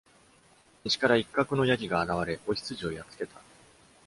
[0.83, 3.39] 西から一角の山羊が現れ、雄羊をやっつけた。